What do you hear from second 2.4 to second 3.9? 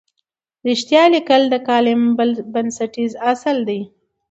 بنسټیز اصل دی.